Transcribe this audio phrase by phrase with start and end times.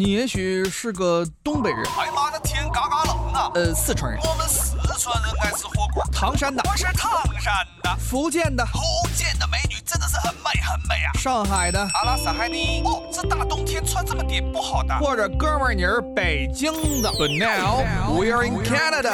[0.00, 3.52] 你也许是个东北人，哎妈的天嘎嘎冷啊！
[3.54, 6.02] 呃，四川人，我们四川人爱吃火锅。
[6.10, 8.80] 唐山的，我是唐山的，福建的，福
[9.14, 11.12] 建的美女真的是很美很美啊！
[11.18, 12.80] 上海的，阿拉斯海尼。
[12.82, 14.98] 哦，这大冬天穿这么点不好的。
[15.00, 16.72] 或者哥们儿你是北京
[17.02, 17.10] 的。
[17.10, 17.84] But now
[18.18, 19.12] we are in Canada。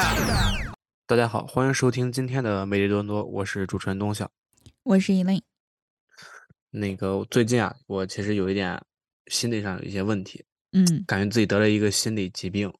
[1.08, 4.30] 大家好，欢迎收听今天的美丽多伦多，我是主持人东晓。
[4.84, 5.42] 我是 Elaine。
[6.70, 8.80] 那个最近啊，我其实有一点
[9.26, 10.44] 心理上有一些问题，
[10.76, 12.72] 嗯感觉自己得了一个心理疾病。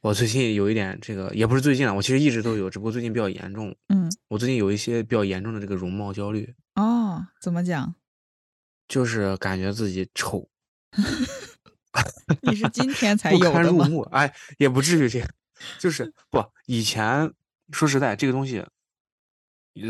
[0.00, 3.74] 我最近有一点这个，也不是最近了，我其实一直都有，只不过最近比较严重。
[3.88, 7.94] 嗯，我最近有一些比较严重的这个容貌焦虑，哦，怎么讲？
[8.86, 10.46] 就是感觉自己丑，
[12.42, 14.02] 你是今天才不有的入目。
[14.12, 15.28] 哎，也不至于这样，
[15.78, 17.32] 就是不以前
[17.72, 18.62] 说实在，这个东西，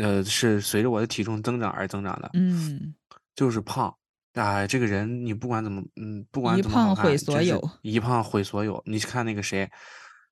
[0.01, 2.29] 呃，是随着我的体重增长而增长的。
[2.35, 2.95] 嗯，
[3.35, 3.93] 就是胖，
[4.35, 8.81] 哎，这个人你不管怎么，嗯，不管一怎么好看，胖毁所有一胖毁所有。
[8.85, 9.71] 你去看那个谁，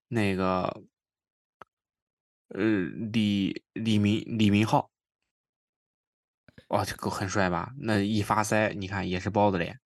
[0.09, 0.81] 那个，
[2.49, 2.61] 呃，
[3.13, 4.91] 李李明李明浩，
[6.67, 7.73] 哇，这个很帅吧？
[7.79, 9.79] 那一发腮，你看也是包子脸，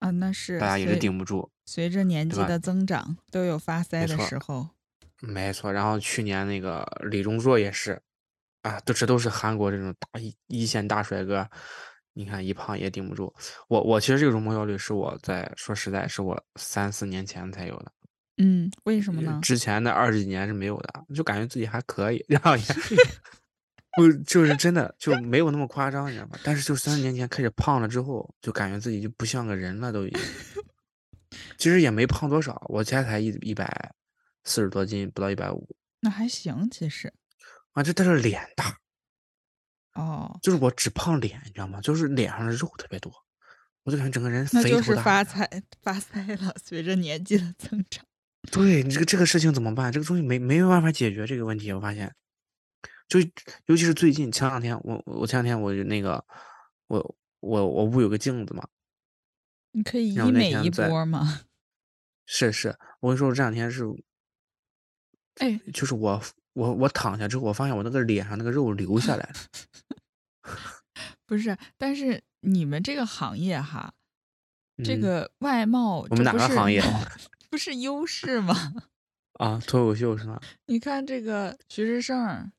[0.00, 1.50] 啊，那是大家也是顶不住。
[1.64, 4.68] 随着年纪的增长，都有发腮的时候。
[5.20, 8.00] 没错，然后去年那个李钟硕也是，
[8.62, 11.50] 啊，都这都是韩国这种大一一线大帅哥，
[12.18, 13.32] 你看一胖也顶不住。
[13.68, 17.92] 我我其实这个容貌焦虑是我在说实在是我三四年前才有的，
[18.38, 19.38] 嗯，为什么呢？
[19.40, 22.64] 之前的二十几年是没有的，就感觉自己还可以，然后也
[23.96, 26.38] 不就是真的就没有那么夸张，你知道吗？
[26.42, 30.20] 但是就三四年前开始胖了之后，就感觉自己就不像个人了，都已经。
[31.56, 33.92] 其实也没胖多少，我现在才一一百
[34.44, 35.68] 四十多斤，不到一百五。
[36.00, 37.12] 那还行，其实。
[37.72, 38.76] 啊，这但是脸大，
[39.98, 41.80] 哦，就是我只胖脸，你知道吗？
[41.80, 43.12] 就是脸上的肉特别多，
[43.82, 48.04] 我就感觉整个人那就是肥头大发财发腮了，随着年纪的增长。
[48.52, 49.90] 对你这个这个事情怎么办？
[49.90, 52.14] 这个东西没没有办法解决这个问题，我发现，
[53.08, 53.18] 就
[53.66, 56.24] 尤其是最近前两天，我我前两天我就那个，
[56.86, 58.68] 我我我屋有个镜子嘛，
[59.72, 61.40] 你可以医美一波吗？
[62.24, 63.84] 是是，我跟你说，我这两天是，
[65.38, 66.22] 哎，就是我
[66.58, 69.34] 我我躺下之后，我发现我那个脸上那个肉流下来了，
[71.24, 73.94] 不是，但是你们这个行业哈，
[74.84, 76.82] 这嗯个外貌，我们哪个行业
[77.48, 78.54] 不是优势吗？
[79.34, 79.62] 啊？
[79.66, 80.40] 脱口秀是吗？
[80.66, 82.50] 你看这个徐志胜，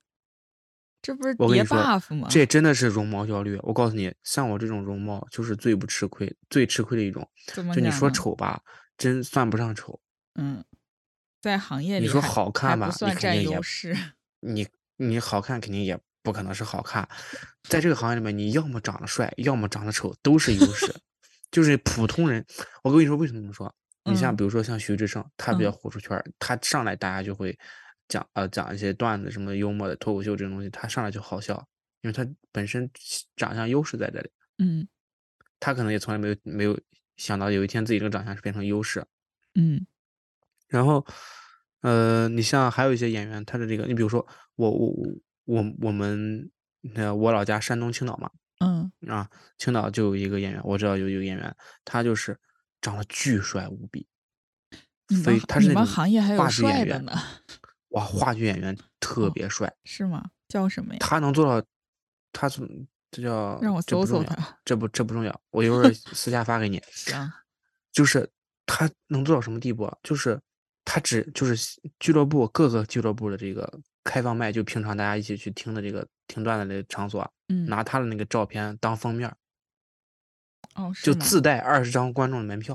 [1.02, 2.30] 这不是叠 buff 吗？
[2.32, 3.60] 这真的是容貌焦虑。
[3.64, 7.30] 我告诉你，像我这种容貌，就是最不吃亏、最吃亏的一种。
[7.48, 8.62] 怎么就你说，丑吧，
[8.98, 10.00] 真算不上丑。
[10.36, 10.64] 嗯，
[11.42, 13.96] 在行业里你说好看吧，不你算占肯定也优势。
[14.42, 14.68] 你
[14.98, 17.08] 你好看肯定也不可能是好看，
[17.64, 20.94] 在这个行业里面，你要么长得帅，要么长得丑，都是优势。
[21.52, 22.46] 就是普通人，
[22.84, 23.74] 我跟你说为什么这么说？
[24.06, 27.58] 你像嗯比如说像徐志胜，他比较嗯火出圈儿，他上来大家就会
[28.08, 31.68] 讲呃讲一些段子，什么幽默的脱口秀这种东西，他上来就好笑，
[32.02, 32.90] 因为他本身
[33.36, 34.30] 长相优势在这里。
[34.58, 34.88] 嗯
[35.60, 36.80] 他可能也从来没有没有
[37.18, 39.06] 想到有一天自己这个长相是变成优势。
[39.56, 39.86] 嗯
[40.70, 41.06] 然后，
[41.82, 44.26] 呃，你像还有一些演员，他的这个，你比如说
[44.56, 44.94] 我我
[45.46, 46.50] 我我们
[46.96, 52.38] 呃我老家山东青岛嘛，嗯，啊，青岛就有一个演员，我知道有一个演员，他就是
[52.82, 54.08] 长得巨帅无比，
[55.08, 57.14] 你们非行你们他是那种行业还有帅的员，呢，
[57.90, 60.30] 哇，话剧演员特哦别帅，是吗？
[60.48, 61.00] 叫什么呀？
[61.00, 61.68] 他能做到，
[62.32, 62.62] 他是
[63.12, 64.36] 这叫让我搜搜他。
[64.64, 66.80] 这不这不重要，我一会儿 私下发给你。
[66.92, 67.32] 行，
[67.92, 68.30] 就是
[68.68, 69.98] 他能做到什么地步啊？
[70.04, 70.40] 就是
[70.92, 79.38] 他只就是俱乐部各个俱乐部的这个开放麦，就平常大家一起去听的这个听段子的场所啊，嗯，拿他的那个照片当封面儿，
[80.74, 81.06] 哦，是？
[81.06, 82.74] 就自带二十张观众的门票，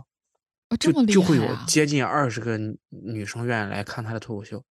[0.70, 1.56] 哦，这就就会有！
[1.66, 4.62] 接近二十个女女生愿意来看他的脱口秀。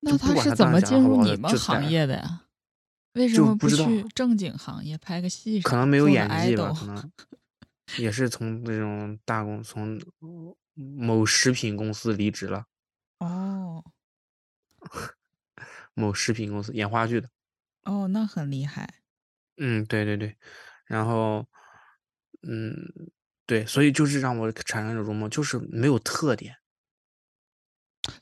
[0.00, 2.42] 那他是怎么进入你们行业的呀？
[3.14, 7.10] 为什就么不知道去正经行业拍个戏可能没有演技吧，可能
[7.96, 9.98] 也是从那种大公从
[10.78, 12.66] 某食品公司离职了，
[13.18, 13.84] 哦
[15.94, 17.28] 某食品公司演话剧的。
[17.82, 19.00] 哦，那很厉害。
[19.56, 20.36] 嗯，对对对，
[20.86, 21.44] 然后，
[22.42, 22.74] 嗯，
[23.44, 26.56] 对，所以就是让我产生一种容貌，就是没有特点。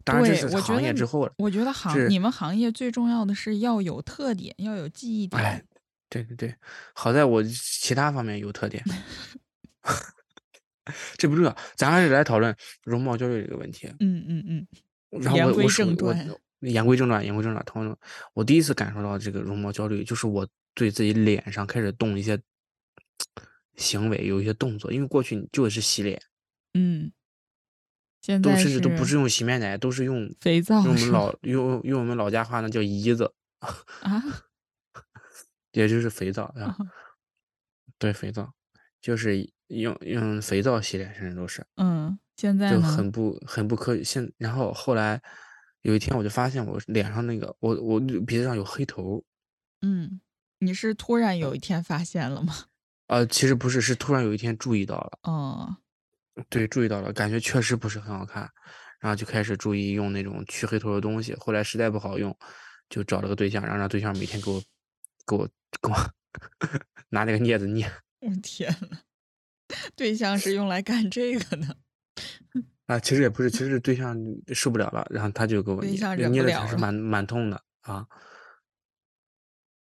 [0.02, 5.42] 当然这，是行业之后了，我觉得行你们行业最重要的是要有特点，要有记忆点。
[5.42, 5.62] 哎，
[6.08, 6.56] 对对对，
[6.94, 8.82] 好在我其他方面有特点，
[11.16, 12.54] 这不重要，咱还是来讨论
[12.84, 13.86] 容貌焦虑这个问题。
[14.00, 14.66] 嗯嗯嗯，
[15.22, 16.30] 然后言归我我首我正传
[16.60, 17.96] 言归正传，言归正传，讨论
[18.32, 22.40] 我第一次感受到这个容貌焦虑，就是我对自己脸上开始动一些
[23.76, 26.20] 行为，有一些动作，因为过去你就是洗脸，
[26.74, 27.12] 嗯，
[28.22, 31.10] 现在都甚至都不是是用洗面奶，都是用肥皂用我们？
[31.10, 33.32] 老用用我们老家话那叫姨子，
[34.00, 34.22] 啊，
[35.72, 36.76] 也就是肥皂啊，啊
[37.98, 38.52] 对，肥皂
[39.00, 41.64] 就是用用肥皂洗脸，甚至都是。
[41.76, 42.80] 嗯，现在就？
[42.80, 45.20] 很不很不科学现，然后后来
[45.82, 49.22] 有一天我就发现我脸上那个我我鼻子上有黑头，
[49.82, 50.20] 嗯，
[50.60, 52.54] 你是突然有一天发现了吗？
[53.08, 55.76] 呃，其实不是，是突然有一天注意到了，哦，
[56.48, 58.50] 对，注意到了，感觉确实不是很好看，
[58.98, 62.36] 然后就开始注意用那种去黑头的东西，后来实在不好用，
[62.90, 64.60] 就找了个对象，然后让对象每天给我
[65.24, 65.48] 给我
[65.80, 65.96] 给我
[67.10, 67.88] 拿那个镊子捏
[68.20, 68.98] 我天呐，
[69.94, 71.76] 对象是用来干这个的，
[72.86, 74.16] 啊，其实也不是，其实是对象
[74.54, 78.06] 受不了了，然后他就给我捏，对象忍捏的还是蛮蛮痛的啊，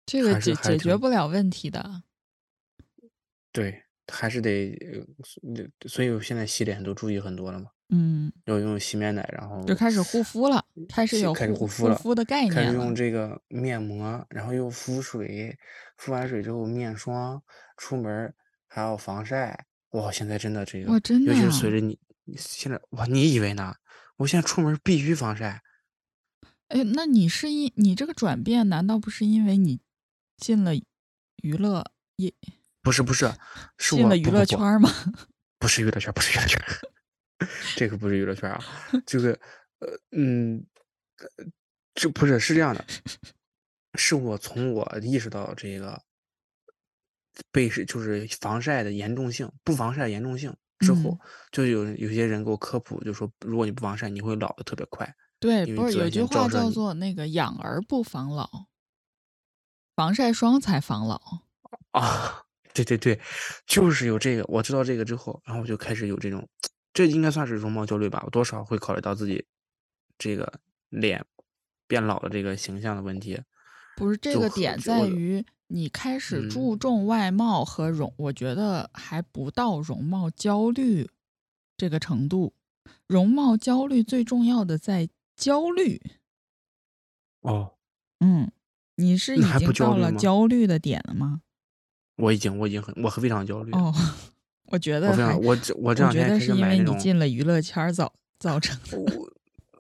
[0.07, 2.03] 这个解解决不了问题的。
[3.53, 4.77] 对，还是得，
[5.43, 12.73] 呃所以我现在洗脸都注意很多了嘛，嗯，要用洗面奶，然后就开始护肤了，开始有开始护护肤了，护肤的概念开始。
[12.73, 15.57] 用这个面膜，然后又敷水，
[15.99, 17.41] 敷完水之后面霜，
[17.77, 18.35] 出门
[18.67, 19.67] 还要防晒。
[19.95, 21.71] 哇，现在真的这哇，个，真的尤其是随？
[21.71, 23.75] 着你你现在，哇，你以为呢？
[24.17, 25.63] 我现在出门必须防晒。
[26.69, 29.81] 哎，那你是因你这个转变，难道不是因为你
[30.37, 30.73] 进了
[31.43, 32.33] 娱乐业，
[32.83, 33.33] 不是不是，
[33.79, 34.91] 是进了娱乐圈儿吗？
[35.59, 37.47] 不是娱乐圈儿，不是娱乐圈儿，
[37.77, 38.65] 这个不是娱乐圈儿啊，
[39.07, 39.39] 这个
[39.79, 40.65] 呃嗯，
[41.19, 41.47] 呃
[41.95, 42.85] 这不是是这样的，
[43.95, 46.01] 是我从我意识到这个
[47.51, 51.19] 被是就是防晒的严重性，不防晒严重性之后，嗯，
[51.51, 58.49] 就有有些人给我科普，就说如果你不防晒，你会老的特别快，对，不是有句话叫做那个养儿不防老，
[59.97, 61.21] 防晒霜才防老。
[61.93, 62.41] 啊。
[62.75, 63.21] 对对对，
[63.69, 66.45] 就是有这个，我知道这个之后，然后我就开始有这种，
[66.93, 69.47] 这应该算是容貌焦虑吧，我多少会考虑到自己
[70.19, 70.53] 这个
[70.89, 71.25] 脸
[71.87, 73.41] 变老的这个形象的问题，
[73.97, 81.09] 不是这个点在于你开始嗯注重外貌和容，我觉得还不到容貌焦虑
[81.77, 82.53] 这个程度。
[83.07, 86.01] 容貌焦虑最重要的在焦虑。
[87.41, 87.75] 哦，
[88.21, 88.51] 嗯，
[88.97, 91.41] 你是已经到了焦虑的点了吗？
[92.17, 93.93] 我已经我已经很我非常焦虑，哦，
[94.71, 98.99] 我觉得我这我这两天开始得是因为你进了娱乐圈儿造造成的。
[98.99, 99.33] 我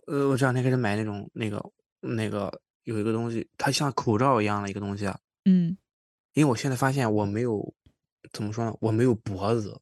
[0.06, 1.64] 呃我这两天开始买那种那个
[2.00, 5.76] 那个有一个东西，它像口罩一样的一个东西啊，嗯，
[6.34, 7.74] 因为我现在发现我没有
[8.32, 9.80] 怎么说呢，我没有脖子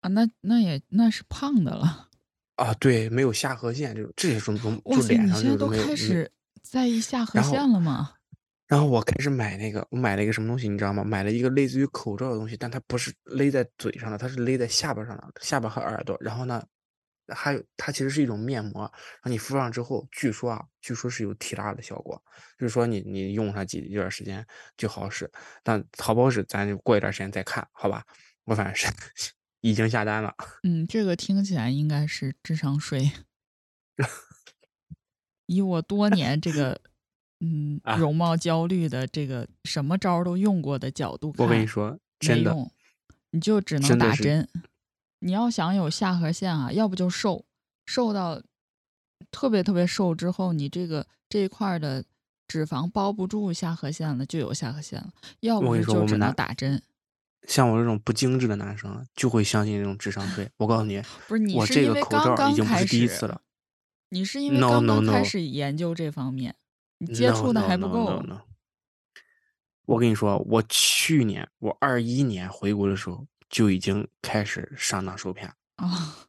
[0.00, 2.08] 啊，那那也那是胖的了。
[2.56, 6.30] 啊，对，没有下颌线这种，这也是容哇塞，就脸上就是没有现在都开，始
[6.62, 8.14] 在意下颌线了吗？
[8.68, 11.02] 然后我开始买那个，我买了一个什么东西，你知道吗？
[11.02, 16.16] 买了一个类似于口罩的东西，但它不是勒在嘴上的，它是勒在下巴上的，下巴和耳朵。
[16.20, 16.62] 然后呢，
[17.34, 22.22] 还有它其实是一种面膜，然后你敷上之后，据说啊，据说是有提拉的效果，
[22.58, 24.46] 就是说你你用上几一段时间
[24.76, 25.30] 就好使。
[25.62, 28.04] 但好不好使，咱就过一段时间再看，好吧？
[28.44, 28.86] 我反正是
[29.60, 30.34] 已经下单了。
[30.62, 33.12] 嗯，这个听起来应该是智商税。
[35.46, 36.80] 以我多年这个
[37.40, 42.54] 嗯 啊，容貌焦虑的这个什么招儿都用过的角度我跟你，说，真的，
[43.30, 44.48] 你就只能打针。
[45.20, 47.44] 你要想有下颌线啊，要不就瘦，
[47.86, 48.42] 瘦到
[49.30, 52.04] 特别特别瘦之后，你这个这一块儿的
[52.48, 55.08] 脂肪包不住下颌线了，就有下颌线了；
[55.40, 56.82] 要不就只能打针。
[57.46, 60.50] 像我这种不精致的男生啊就会相信这种智商 税。
[60.58, 63.40] 我告诉你，不是你是因为个刚刚开已经不是第一始，次了。
[64.10, 66.54] 你是因为刚刚开始研究这方面，
[66.98, 68.22] 你接触的还不够。
[69.86, 75.54] 我跟你说，我去年我二一年回国的时候就已经开始上当受骗。
[75.76, 76.26] 啊，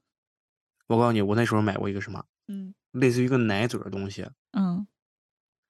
[0.88, 4.86] 我告诉你，我那时候买过一个什么，嗯类似于一个奶嘴的东西，嗯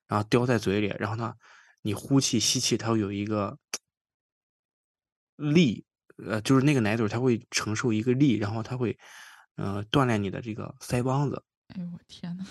[0.07, 1.35] 然后叼在嘴里，然后呢，
[1.83, 3.57] 你呼气吸气，它会有一个
[5.35, 5.85] 力，
[6.17, 8.97] 呃，就是那个奶嘴它会承受一个力，然后它会，
[9.55, 12.45] 呃，锻炼你的这个腮帮子，哎呦我天呐，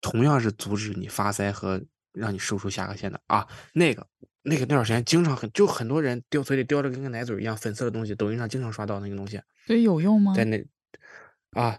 [0.00, 3.48] 同样是阻止你发腮和让你瘦出下颌线的啊。
[3.74, 4.06] 那个
[4.42, 10.34] 那个那段时间经常很就很多人叼嘴里叼着跟个奶嘴儿一样粉色的东西，抖音上经常刷到那个东西，所以有用吗？
[10.34, 10.64] 在那
[11.50, 11.78] 啊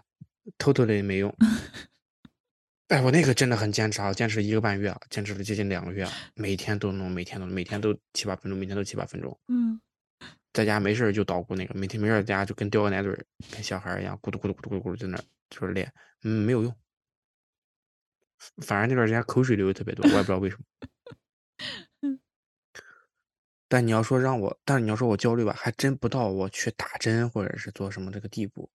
[0.58, 1.34] ，totally 没用。
[2.88, 9.80] 哎，我那个真的很坚持啊，坚持一个半月啊，坚持了接近两个月啊，每天都弄，每天都弄每天都七八分钟，每天都七八分钟，嗯，
[10.52, 15.90] 在家没事儿就捣鼓那个，每天没事儿在家就跟叼个奶嘴儿，跟小孩儿一样，咕嘟咕嘟咕嘟咕嘟在那儿就是练，
[16.22, 16.76] 嗯，没有用。
[18.58, 20.64] 反正那段时间口水流的特别多，我也不知道为什么。
[23.72, 28.68] 但你要说让我，但是你要说我焦虑吧，还真不到我去打针或者是做什么这个地步。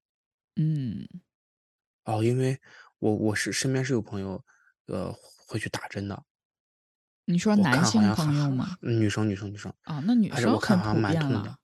[0.56, 1.08] 嗯
[2.06, 2.60] 哦，因为
[2.98, 4.44] 我我是身边是有朋友，
[4.88, 5.13] 呃，
[5.46, 6.24] 会去打针的。
[7.25, 8.75] 你说男性朋友吗？
[8.82, 11.44] 女生女生女生，啊，那女还是生我看好像蛮痛的。
[11.44, 11.60] 了。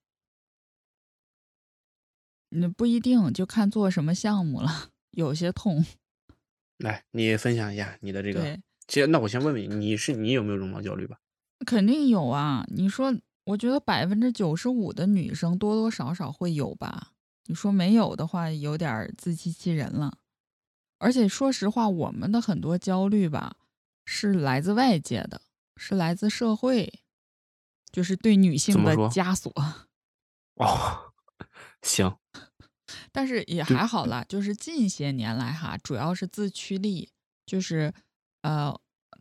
[2.49, 5.83] 那不一定，就看做什么项目了， 有些痛。
[6.77, 8.41] 来，你分享一下你的这个。
[8.41, 11.17] 对，其实那我先问问你，你是你有没有容貌焦虑吧？
[11.63, 12.65] 肯定有啊。
[12.69, 13.13] 你说，
[13.45, 17.11] 我觉得百分之九十五的女生多多少少会有吧。
[17.45, 20.17] 你说没有的话，有点儿自欺欺人了。
[20.99, 23.57] 而且说实话，我们的很多焦虑吧，
[24.05, 25.41] 是来自外界的，
[25.75, 27.01] 是来自社会，
[27.91, 29.51] 就是对女性的枷锁。
[30.55, 31.11] 哦，
[31.81, 32.15] 行，
[33.11, 37.09] 但是也还好啦，就是近些年来哈，主要是自驱力，
[37.45, 37.93] 就是
[38.43, 38.73] 呃，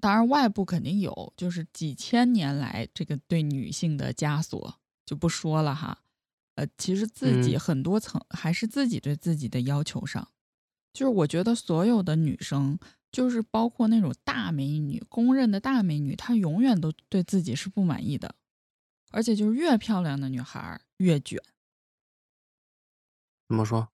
[0.02, 5.96] 当然外部肯定有，就是几千年来这个对女性的枷锁就不说了哈。
[6.56, 10.26] 呃，其实自己嗯很多层还是自己对自己的要求上，
[10.92, 12.76] 就是我觉得所有的女生，
[13.12, 18.34] 就是包括那种大美女，公认的大美女，她永远都对自己是不满意的，
[19.12, 21.40] 而且就是越漂亮的女孩儿越卷。
[23.48, 23.88] 怎么说？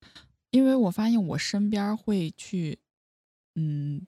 [0.53, 2.79] 因为我发现我身边会去，
[3.57, 4.07] 嗯，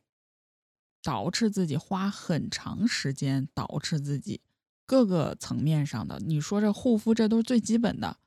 [1.03, 4.41] 捯饬自己，花很长时间捯饬自己，
[4.87, 6.19] 各个层面上的。
[6.21, 8.19] 你说这护肤，这都是最基本的，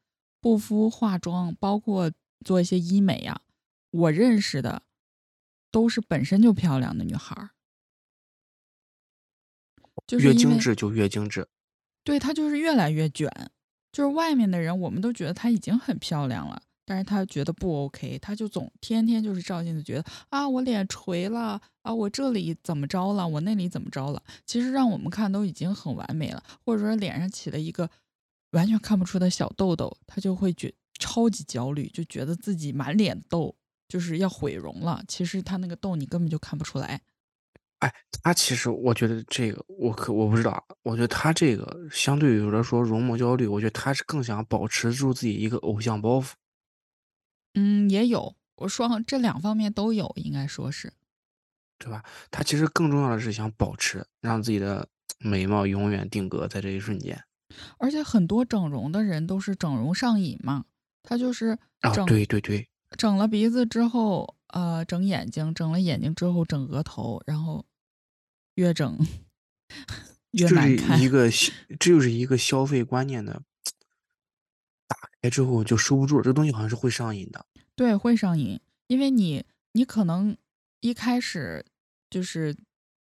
[0.41, 2.11] 护肤、化妆，包括
[2.43, 3.41] 做一些医美呀、
[3.91, 4.83] 我认识的
[5.71, 7.51] 都是本身就漂亮的女孩儿，
[10.07, 11.47] 就是越精致就越精致。
[12.03, 13.31] 对她就是越来越卷，
[13.91, 24.21] 就是外面的人我们都觉得她已经很漂亮了，但是她觉得不 OK，她就总天天就是照镜子，觉得啊我脸垂了啊我这里怎么着了，我那里怎么着了。
[24.45, 27.89] 其实让我们看都已经很完美了，或者说脸上起了一个
[28.51, 33.55] 完全看不出的小痘痘，她就会觉超级焦虑，就觉得自己满脸痘，
[33.87, 35.03] 就是要毁容了。
[35.07, 37.01] 其实她那个痘你根本就看不出来。
[37.79, 46.31] 哎，他其实我觉得这个我可我不知道，我觉得他这个相对于来说容貌焦虑，我觉得他是更想保持住自己一个偶像包袱。
[47.53, 50.93] 嗯，也有，我说这两方面都有，应该说是。
[51.79, 52.03] 对吧？
[52.31, 54.87] 他其实更重要的是想保持，让自己的
[55.19, 57.21] 美貌永远定格在这一瞬间。
[57.77, 60.65] 而且很多整容的人都是整容上瘾嘛，
[61.03, 67.65] 他就是啊，整、对对对，整了鼻子之后，呃，整眼睛，整了眼睛之后整额头，然后
[68.55, 68.97] 越整
[70.31, 70.97] 越难看。
[70.97, 71.29] 是一个，
[71.77, 73.41] 这就是一个消费观念的打
[75.23, 77.45] 开之后就收不住，这东西好像是会上瘾的。
[77.75, 80.35] 对，会上瘾，因为你你可能
[80.81, 81.65] 一开始
[82.09, 82.53] 就是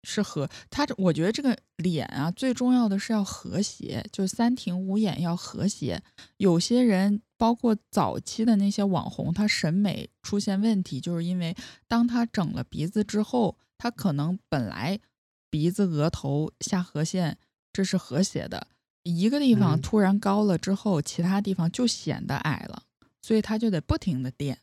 [0.03, 6.01] 是和他这，我觉得这个脸啊，最重要的是要和谐，就三庭五眼要和谐。
[6.37, 11.53] 有些人，包括早期的那些网红，他审美出现问题，就是因为
[11.89, 14.97] 当他整了鼻子之后，他可能本来
[15.49, 17.37] 鼻子、额头、下颌线
[17.73, 18.67] 这是和谐的，
[19.15, 22.83] 一个地方嗯突然高了之后，其他地方就显得矮了。
[23.21, 24.57] 所以它就得不停的垫，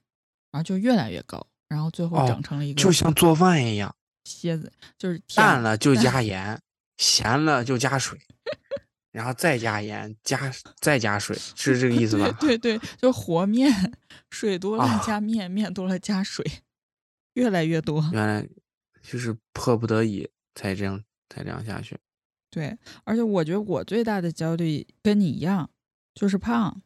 [0.50, 6.58] 然后就越来越高，然后最后哦整成了一个就像做饭一样，蝎子，就是淡了就加盐，
[6.96, 8.18] 咸了就加水，
[9.12, 12.34] 然后再加盐，加再加水，是这个意思吧？
[12.40, 13.92] 对对对，就和面，
[14.30, 16.42] 水多了啊加面，面多了加水，
[17.34, 18.08] 越来越多。
[18.12, 18.48] 原来
[19.02, 21.98] 就是迫不得已才这样才这样下去。
[22.54, 25.68] 对，而且我觉得我最大的焦虑跟你一样，
[26.14, 26.80] 就是胖。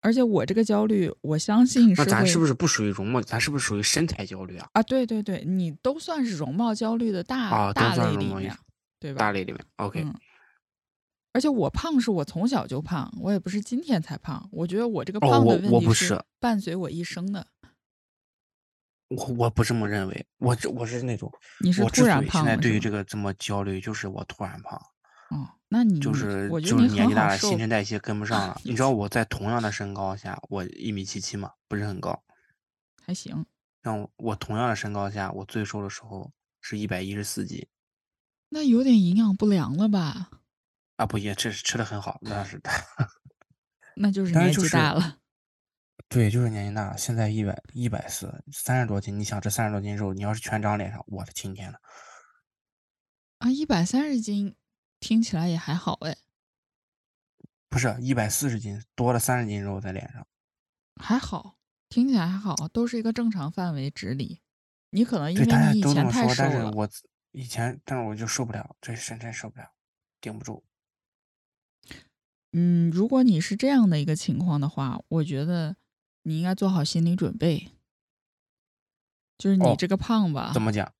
[0.00, 3.20] 而且我这个焦虑，我相信是那咱是不是不属于容貌？
[3.20, 4.68] 咱是不是属于身材焦虑啊？
[4.72, 4.82] 啊？
[4.82, 8.58] 对对对，你都算是容貌焦虑的大、啊都大算容貌类里面，
[8.98, 9.18] 对吧？
[9.20, 10.12] 大类里面，OK，、嗯
[11.32, 14.48] 而且我胖是我从小就胖，我也不是今天才胖。
[14.50, 17.46] 我觉得我这个胖的问题我不是伴随我一生的。
[19.08, 24.82] 我我不这么认为，我这我是那种，你是突然胖现在对于这个这么焦虑，就是我突然胖，哦，
[25.68, 28.60] 那你你就是我觉得你就是年纪大了，新陈代谢跟不上了。
[28.64, 32.22] 你知道我在同样的身高下，我一米七七嘛，不是很高。
[33.04, 33.44] 还行。
[33.82, 37.66] 让我我同样的身高下，我最瘦的时候是一百一十四斤
[38.48, 40.30] 那有点营养不良了吧？
[40.96, 42.70] 啊，不也吃吃的很好，那是的。
[43.96, 45.18] 那就是年纪大了。
[46.08, 49.18] 对，就是年纪大了，现在一百一百四，三十多斤。
[49.18, 51.78] 你想这三十多斤肉，你要是全长脸上，我的亲天呐！
[53.38, 54.54] 啊，一百三十斤
[55.00, 56.16] 听起来也还好哎，
[57.68, 60.26] 不是一百四十斤，多了三十斤肉在脸上。
[60.96, 64.40] 还好，听起来还好，都是一个正常范围值里。
[64.90, 66.88] 你可能因为你以前都这么说，太瘦了，但是我
[67.32, 69.70] 以前，但是我就受不了，这身材受不了，
[70.20, 70.64] 顶不住。
[72.52, 75.76] 嗯，如果你是这样的一个情况的话，我觉得
[76.22, 77.72] 你应该做好心理准备，
[79.36, 80.90] 就是你哦这个胖吧，怎么讲？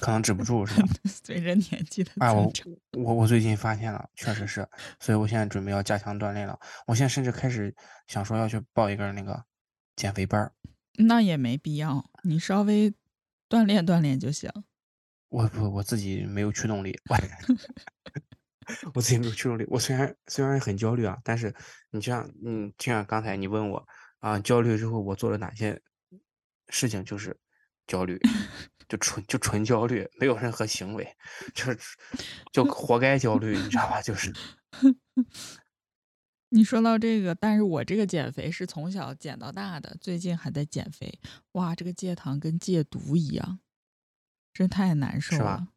[0.00, 0.88] 可能止不住是吧？
[1.24, 2.52] 随着年纪的哎，我
[2.92, 4.66] 我我最近发现了，确实是，
[5.00, 6.58] 所以我现在准备要加强锻炼了。
[6.86, 7.74] 我现在甚至开始
[8.06, 9.44] 想说要去报一个那个
[9.94, 10.52] 减肥班儿。
[10.98, 12.94] 那也没必要，你稍微
[13.48, 14.50] 锻炼锻炼就行。
[15.28, 17.16] 我不，我自己没有驱动力，我
[18.94, 19.66] 我自己没有驱动力。
[19.68, 21.54] 我虽然虽然很焦虑啊，但是
[21.90, 23.86] 你就像嗯，就像刚才你问我
[24.20, 25.80] 啊，焦虑之后我做了哪些
[26.68, 27.36] 事情，就是
[27.86, 28.18] 焦虑，
[28.88, 31.16] 就纯就纯焦虑，没有任何行为，
[31.54, 31.78] 就是
[32.52, 34.00] 就活该焦虑，你知道吧？
[34.02, 34.32] 就是
[36.50, 41.18] 你说到这个，但是我这个减肥是从小减到大的，最近还在减肥。
[41.52, 43.58] 哇，这个戒糖跟戒毒一样，
[44.52, 45.68] 真太难受是吧了。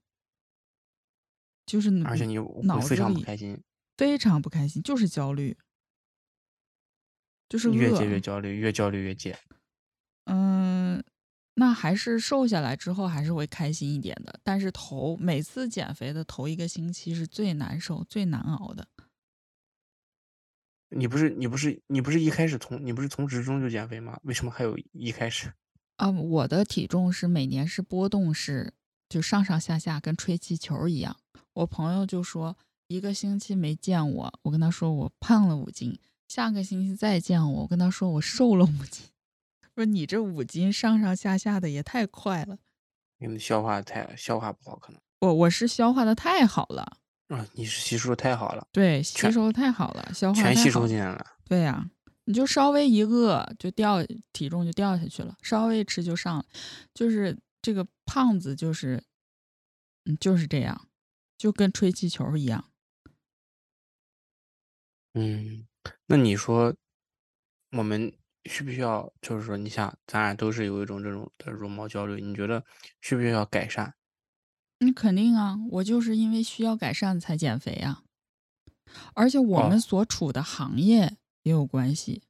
[1.65, 3.61] 就是而且你你脑子会非常不里开心，
[3.97, 5.57] 非常不开心，就是焦虑，
[7.49, 8.19] 就是越戒越。
[8.19, 9.37] 焦虑，越焦虑越戒。
[10.25, 11.03] 嗯，
[11.59, 14.39] 那还是瘦下来之后还是会开心一点的。
[14.43, 18.87] 但是头每次减肥的头一个星期是最难受、最难熬的。
[20.95, 24.17] 你不是你不是你不是一开始从你不是从职中就减肥吗？
[24.23, 25.51] 为什么还有一开始？
[25.97, 28.73] 啊，我的体重是每年是波动式，
[29.09, 31.17] 就上上下下，跟吹气球一样。
[31.51, 32.55] 我朋友就说，
[32.87, 35.99] 一个星期没见我，我跟他说我胖了五斤，
[36.29, 39.05] 下个星期再见我，我跟他说我瘦了五斤。
[39.79, 42.57] 说你这五斤上上下下的也太快了，
[43.17, 45.01] 你们消化太消化不好，可能。
[45.19, 46.97] 我我是消化的太好了，
[47.29, 51.25] 啊，你是吸收的太好了，对，吸收的太好了，消化全吸收进来了。
[51.45, 51.89] 对呀、
[52.25, 56.45] 你就稍微一饿就掉体重就掉下去了，稍微吃就上了，
[56.93, 59.01] 就是这个胖子就是，
[60.03, 60.89] 嗯，就是这样，
[61.37, 62.69] 就跟吹气球一样。
[65.13, 65.65] 嗯，
[66.07, 66.75] 那你说，
[67.71, 68.13] 我们
[68.45, 72.63] 需不需要，就是说，你想，咱俩都是有一种这种的容貌焦虑，你觉得
[73.01, 73.93] 需不需要改善？
[74.79, 78.03] 你肯定啊，我就是因为需要改善才减肥啊，
[79.13, 82.23] 而且我们哦所处的行业也有关系，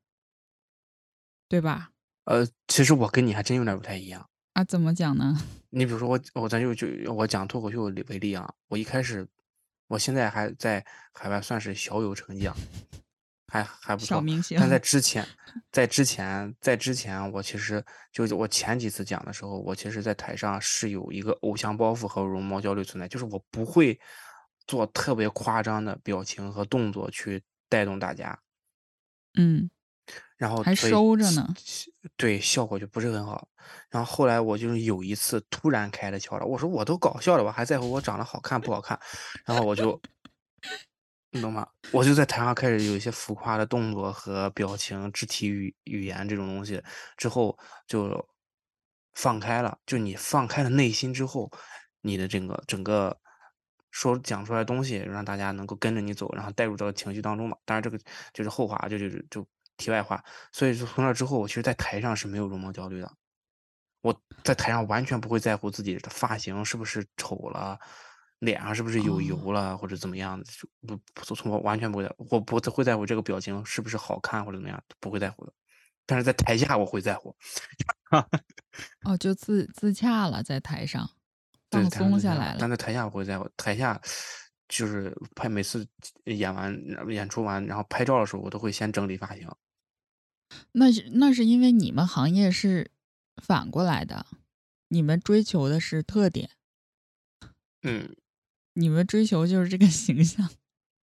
[1.47, 1.91] 对吧？
[2.25, 4.27] 呃，其实我跟你还真有点不太一样。
[4.53, 5.39] 啊，怎么讲呢？
[5.69, 9.27] 你比如说我，我咱就就我讲脱口秀为例啊，我一开始，
[9.87, 12.55] 我现在还在海外算是小有成绩啊，
[13.49, 14.07] 还还不错。
[14.07, 15.27] 小明星但在之前，
[15.71, 23.99] 在之前，在之前，我其实就是我前几次讲的时候，我其实在台上是有一个偶像包袱和容貌焦虑存在，就是我不会
[24.67, 28.39] 做特别夸张的表情和动作去带动大家，
[29.37, 29.69] 嗯，
[30.37, 31.53] 然后还收着呢
[32.17, 33.47] 对，效果就不是很好。
[33.89, 38.99] 然后后来我就是有一次突然开了窍了，我说我都搞笑了，我还在乎我长得好看不好看，
[39.45, 39.99] 然后我就，
[41.31, 41.67] 你懂吗？
[41.91, 46.81] 我就在台上开始有一些浮夸的动作和表情、肢体语语言这种东西，
[47.17, 48.27] 之后就
[49.13, 49.77] 放开了。
[49.85, 51.51] 就你放开了内心之后，
[52.01, 53.15] 你的这个整个
[53.91, 57.55] 说讲出来的东西，让大家能够跟着你走，然后带入到情绪当中嘛。
[57.63, 57.99] 当然这个
[58.33, 60.23] 就是后话，就就就就题外话。
[60.51, 63.11] 所以说从那之后，我其实在台上是没有容貌焦虑的。
[64.01, 67.77] 我在台上完全不会在乎自己的发型是不是丑了，
[68.39, 75.53] 脸上是不是有哦油了、或者怎么样的，就不不从我完全不会在，我不会在乎这个表情是不是好看或者怎么样，不会在乎的。
[76.05, 77.35] 但是在台下我会在乎，
[79.05, 81.07] 哦，就自自洽了，在台上，
[81.69, 82.67] 放松下来了但。
[82.67, 84.01] 在台下我会在乎，台下
[84.67, 85.87] 就是拍每次
[86.23, 86.75] 演完
[87.09, 89.47] 演出完，然后拍照的时候，我都会先整理发型。
[90.71, 92.89] 那是那是因为你们行业是
[93.43, 94.25] 反过来的，
[94.87, 96.49] 你们追求的是特点，
[97.83, 98.15] 嗯，
[98.73, 100.49] 你们追求就是这个形象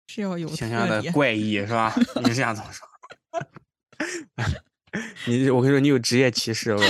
[0.07, 0.87] 是要有形象。
[0.87, 1.93] 的怪异是吧？
[2.23, 2.87] 你是这样怎么说？
[5.27, 6.81] 你我跟你说，你有职业歧视，我。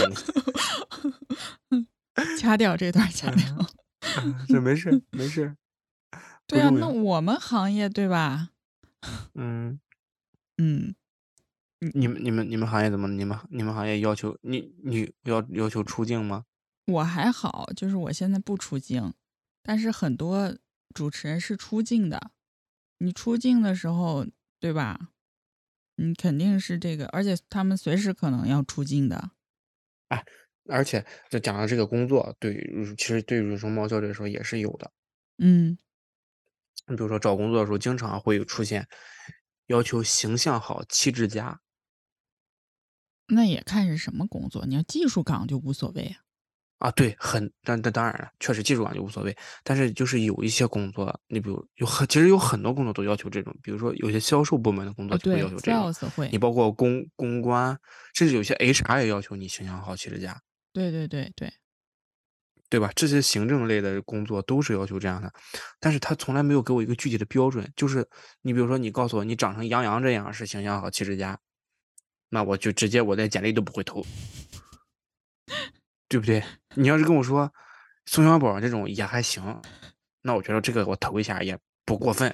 [2.38, 3.43] 掐掉这段，掐掉。
[4.47, 5.55] 这没事没事。
[6.45, 8.49] 对啊，那我们行业对吧？
[9.33, 9.79] 嗯，
[10.57, 10.93] 嗯，
[11.93, 13.07] 你们你们你们行业怎么？
[13.07, 16.45] 你们你们行业要求你你要要求出镜吗？
[16.88, 19.13] 我还好，就是我现在不出镜，
[19.63, 20.55] 但是很多
[20.93, 22.32] 主持人是出镜的。
[22.99, 24.25] 你出镜的时候，
[24.60, 25.10] 对吧？
[25.95, 29.32] 你肯定是这个，而且他们随时可能要出镜的。
[30.10, 30.23] 哎
[30.69, 32.56] 而且就讲到这个工作，对
[32.97, 34.89] 其实对于容貌焦虑来说也是有的。
[35.39, 35.77] 嗯，
[36.88, 38.88] 你比如说找工作的时候，经常会有出现
[39.67, 41.60] 要求形象好、气质佳。
[43.29, 44.65] 那也看是什么工作。
[44.65, 46.23] 你要技术岗就无所谓啊。
[46.83, 49.33] 啊，对，很，但但当然了，确实技术岗就无所谓。
[49.63, 56.27] 但是就是有一些工作，你比如有很，其实有很多工作都要求这种，比如说有些销售部门的工作就会要求这种，，sales 会。
[56.29, 57.79] 你，包括公公关，
[58.13, 60.37] 甚至有些 HR 也要求你形象好、气质佳，
[60.73, 61.53] 对对对对，
[62.69, 62.91] 对吧？
[62.93, 65.31] 这些行政类的工作都是要求这样的，
[65.79, 68.05] 但是他从来没有给我一个具体的标准，就是
[68.41, 71.39] 你比如说你告诉我你长成杨洋这样是形象好、气质佳，
[72.27, 74.05] 那我就直接我连简历都不会投，
[76.13, 76.43] 对不对？
[76.76, 77.52] 你要是跟我说
[78.06, 79.60] 宋小宝这种也还行，
[80.21, 82.32] 那我觉得这个我投一下也不过分，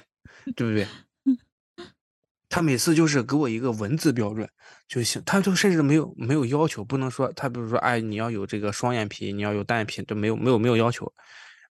[0.54, 0.86] 对不对？
[2.50, 4.46] 他每次就是给我一个文字标准
[4.86, 11.10] 就行，他就甚至没有没有要求，不能说他比如说哎你要有这个双眼皮，你要有单眼皮，都没有没有没有要求，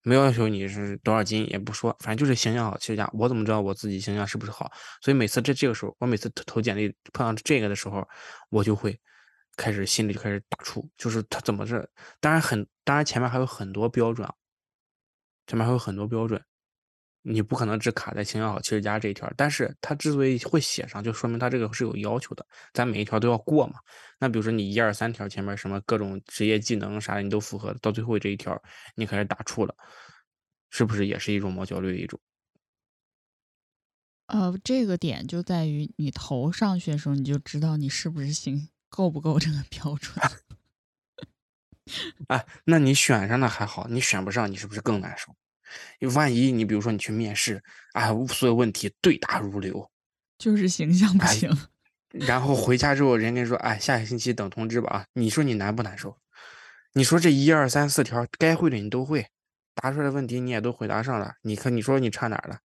[0.02, 3.08] 没有要求你是多少斤也不说，反正就是形象好，气质佳。
[3.12, 4.68] 我怎么知道我自己形象是不是好？
[5.00, 8.04] 所以每次这这个时候，我每次投投简历碰到这个的时候，
[8.48, 8.98] 我就会
[9.56, 11.88] 开始心里就开始打怵，就是他怎么是？
[12.20, 14.34] 当然很当然前面还有很多标准啊，
[15.46, 16.42] 前面还有很多标准。
[17.22, 23.74] 你不可能只卡在形象好、气质佳这一条，但是他之所以会写上，就说明他这个是有要求的，咱每一条都要过嘛。
[24.18, 28.58] 那比如说你一二三条前面什么各种职业技能啥的你都符合，到最后这一条
[28.94, 29.74] 你开始打怵了，
[30.70, 32.18] 是不是也是一种毛焦虑的一种？
[34.28, 40.14] 呃，这个点就在于你投上去的时候，你就知道你是不是行够不够这个标准。
[42.28, 45.34] 哎，那你选上了还好，你选不上，你是不是更难受？
[46.14, 47.62] 万一你比如说你去面试，
[47.94, 49.90] 哎，所有问题对答如流，
[50.36, 51.68] 就是形象不哎行。
[52.10, 56.18] 然后回家之后，人家说，哎，下个星期等通知吧啊，你说你难不难受？
[56.92, 59.28] 你说这一二三四条该会的你都会，
[59.74, 62.58] 答出来的问题你也都回答上了，你看你说你差哪儿了？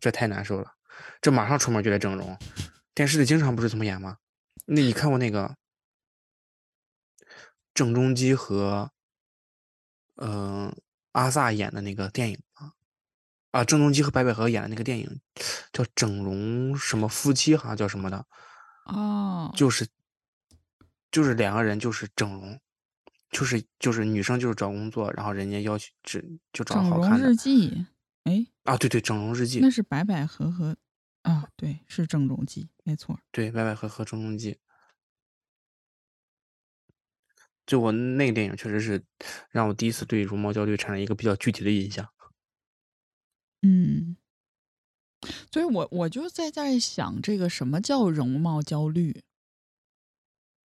[0.00, 0.72] 这太难受了，
[1.20, 2.38] 这马上出门就得整容，
[2.94, 4.16] 电视里经常不是这么演吗？
[4.70, 5.56] 那你看过那个
[7.72, 8.90] 郑中基和
[10.16, 10.76] 嗯、呃、
[11.12, 12.74] 阿 sa 演的那个电影吗？
[13.52, 15.20] 啊，郑中基和白百合演的那个电影
[15.72, 18.26] 叫《整容什么夫妻》，好像叫什么的，
[18.84, 19.88] 哦，就是
[21.10, 22.60] 就是两个人就是整容，
[23.30, 27.86] 就是就是女生就是找工作，然后人家要求只就找好看的日记，
[28.24, 29.60] 哎，啊，对对，整容日记。
[29.60, 30.76] 那，是白百合和
[31.28, 33.18] 啊，对，是郑中基，没错。
[33.34, 34.58] 对，白百合和郑中基。
[37.66, 39.04] 就我那个电影确实是
[39.50, 42.08] 让我第一次对容貌焦虑产生一个比较具体的印象。
[43.62, 44.16] 嗯，
[45.52, 49.22] 所以我我就在在想，这个什么叫容貌焦虑？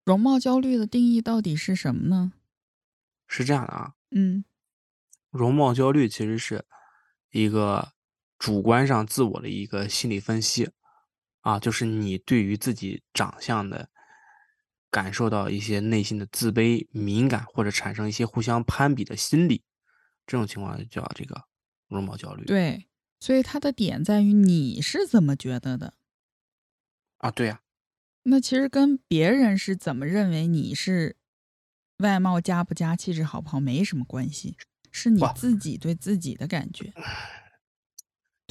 [0.07, 2.33] 容貌焦虑的定义到底是什么呢？
[3.29, 4.45] 是这样的啊，嗯
[5.31, 6.63] 容貌焦虑其实是
[7.31, 7.91] 一个
[8.37, 10.69] 主观上自我的一个心理分析
[11.41, 13.89] 啊，就是你对于自己长相的
[14.89, 19.63] 感受到一些内心的自卑、敏感，或者产生一些互相攀比的心理，
[20.25, 21.45] 这种情况就叫这个
[21.87, 22.45] 容貌焦虑。
[22.45, 22.87] 对，
[23.19, 25.93] 所以它的点在于你是怎么觉得的。
[27.17, 27.61] 啊，对呀、
[28.23, 31.15] 那其实跟别人是怎么认为你是
[31.99, 34.57] 外貌佳不佳、气质好不好没什么关系，
[34.91, 36.93] 是你自己对自己的感觉。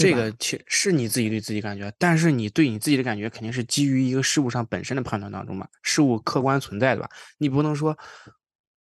[0.05, 7.09] 这个其是你自己对自己感觉，但是你对你自己的感觉肯定是基于一个事物上本身的判断当中嘛，事物客观存在的吧？
[7.39, 7.97] 你不能说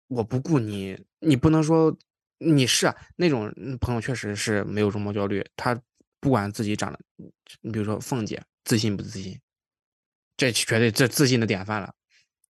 [0.07, 1.95] 我不顾你，你不能说
[2.37, 5.79] 你是啊那种嗯朋友确实是没有容貌焦虑，他
[6.19, 6.99] 不管自己长得，
[7.61, 9.39] 你比如说凤姐自信不自信，
[10.37, 11.93] 这绝对这自信的典范了，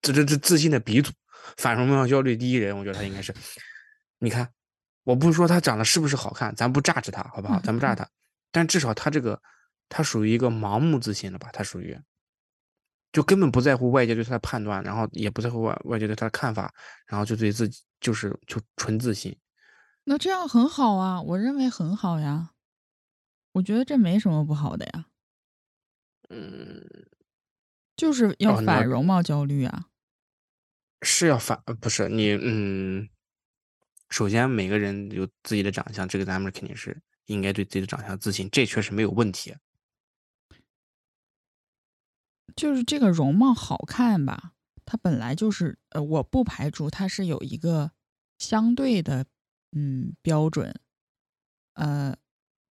[0.03, 1.12] 这这这自信的鼻祖，
[1.57, 3.35] 反容貌焦虑第一人，我觉得他应该是，
[4.18, 4.49] 你看。
[5.05, 7.59] 我不是说他长得是不是好看，咱不榨制他，好不好？
[7.61, 8.07] 咱不榨他，
[8.50, 9.40] 但至少他这个，
[9.88, 11.50] 他属于一个盲目自信了吧？
[11.52, 11.98] 他属于，
[13.12, 16.72] 就根本不在乎外界对他的判断，然后也不在乎外外界对他的看法，
[17.06, 19.37] 然后就对自己就是就纯自信。
[20.04, 22.50] 那这样很好啊，我认为很好呀。
[23.52, 25.06] 我觉得这没什么不好的呀，
[26.28, 26.87] 嗯，
[27.96, 29.87] 就是要反容貌焦虑啊。
[31.02, 33.08] 是要反，呃不是你，嗯，
[34.11, 39.55] 首先每个人有自己的长相，这个咱们肯定是应该对自己的长相自信，这确实没有问题。
[42.57, 47.93] 就是这个容貌好看吧，它本来就是呃，我不排除它是有一个
[48.38, 49.27] 相对的
[49.73, 50.81] 嗯标准，
[51.75, 52.17] 呃，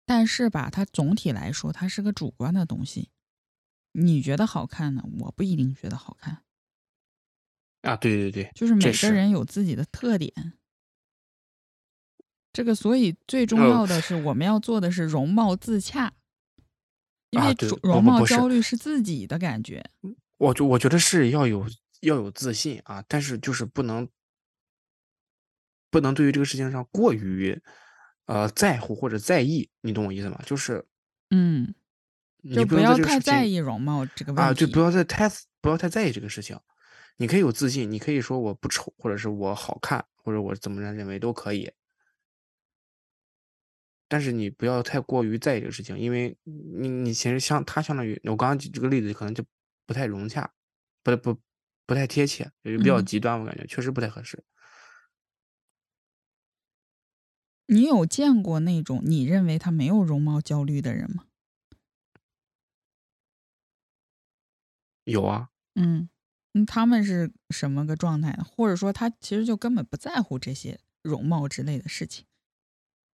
[0.06, 3.12] 但是吧，它总体来说它是个主观的东西。
[3.94, 6.44] 你觉得好看呢，我不一定觉得好看。
[7.84, 10.57] 啊，对对对，就是每个人有自己的特点。
[12.58, 16.12] 这个，所以最重呃要的是，我们要做的是容貌自洽，
[17.30, 19.86] 因为容貌焦虑是自己的感觉。
[20.40, 21.68] 我就我觉得是要有
[22.02, 24.10] 要有自信啊，但是就是不能
[25.92, 27.62] 不能对于这个事情上过于
[28.26, 30.42] 呃在乎或者在意，你懂我意思吗？
[30.44, 30.84] 就是
[31.30, 31.76] 嗯，
[32.42, 34.80] 你就不要太在意容貌这个啊，问对，不。
[34.80, 35.30] 要再太
[35.62, 36.60] 不要太在意这个事情。
[37.18, 41.72] 你可以有自信，你可以说我不丑，或者是我好看，或者我怎么样认为都可以。
[44.08, 49.44] 但是你不要太过于在意这个事情，因为你你其实相他相当于我刚刚举这个例子可能就
[49.86, 50.50] 不太融洽，
[51.04, 51.38] 不不
[51.86, 54.44] 不太贴切，也比较嗯极端，我感觉确实不太合适。
[57.68, 61.26] 你有见过那种你认为他没有容貌焦虑的人吗？
[65.04, 66.10] 有啊，嗯，
[66.54, 68.46] 嗯，他们是什么个状态呢？
[68.46, 72.26] 或者说他其实就根本不在乎这些容貌之类的事情。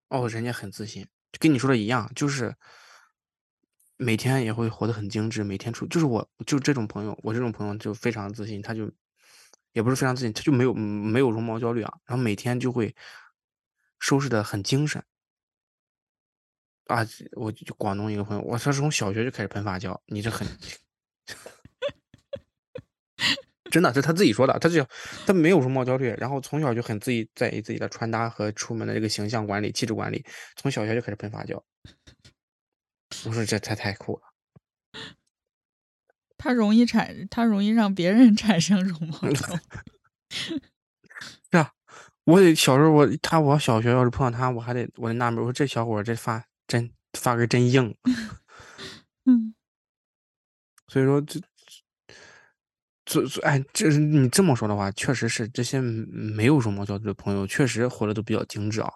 [0.10, 1.08] 哦，人家很自信，
[1.40, 2.56] 跟你说的一样，就是
[3.98, 8.92] 每天也会活得很精致，每天出就是我就这种朋友，我这种朋友就非常自信，他就
[9.74, 12.96] 也不是非常自信，他就没有没有容貌焦虑啊，然后每天就会
[14.00, 15.04] 收拾的很精神
[16.86, 17.06] 啊。
[17.34, 20.48] 我广东一个朋友，我他从小学就开始喷发胶，你这很
[23.78, 24.84] 真的，是他自己说的，他就
[25.28, 31.64] 他没有容貌焦虑，然后从小就很自己在意自己的穿搭和出门的这个形象管理、气质管理，从小学就开始喷发胶。
[33.28, 34.22] 我说这太太酷了，
[36.40, 39.60] 他容易产，他容易让别人 产生容貌焦虑。
[40.32, 40.60] 是
[41.52, 41.72] 啊，
[42.24, 47.96] 我得小时候我他我小学要是碰到他，我还得我得纳闷，我说这小伙这发真发根真硬，
[49.26, 49.54] 嗯，
[50.88, 51.40] 所以说这。
[53.08, 58.92] 所所哎，这是你这么说的话，确实是这些没有容貌焦虑的朋友，确实活得都比较精致啊。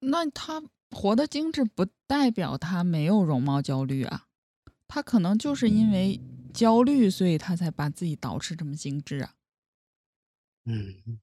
[0.00, 4.26] 那他活得精致，不代表他没有容貌焦虑啊。
[4.88, 6.20] 他可能就是因为
[6.54, 9.34] 焦虑，所以他才把自己捯饬这么精致啊。
[10.64, 11.20] 嗯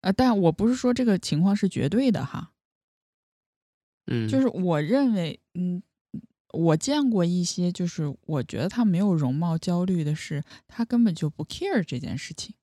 [0.00, 2.52] 呃，但我不是说这个情况是绝对的哈，
[4.06, 5.82] 嗯，就是我认为，嗯，
[6.52, 12.54] 我见过一些，就是我觉得他没有容貌焦虑的是，他根本就不 care 这件事情。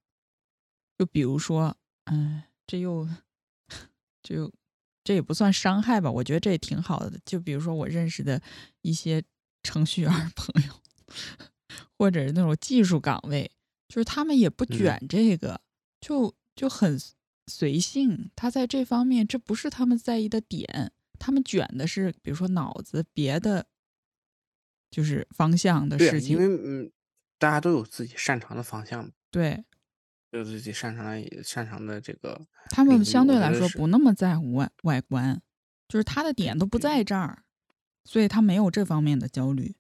[0.97, 3.07] 就比如说，嗯，这又
[4.23, 4.51] 这又
[5.03, 6.09] 这也不算伤害吧？
[6.09, 7.19] 我觉得这也挺好的。
[7.25, 8.41] 就比如说我认识的
[8.81, 9.23] 一些
[9.61, 10.73] 程序员朋友，
[11.97, 13.51] 或者是那种技术岗位，
[13.87, 15.61] 就是他们也不嗯卷这个，
[16.01, 16.99] 就就很
[17.47, 18.31] 随性。
[18.35, 20.91] 他在这方面，这不是他们在意的点。
[21.19, 23.67] 他们卷的是，比如说脑子别的，
[24.95, 26.37] 就是方向的事情。
[26.37, 26.89] 因为嗯，
[27.37, 29.65] 大家都有自己擅长的方向，对
[30.31, 35.41] 有自己擅长的擅长的这个他们，相对来说不那么在乎外外观，
[35.89, 37.43] 就是他的点都不在这儿，
[38.05, 39.75] 所以他没有这方面的焦虑。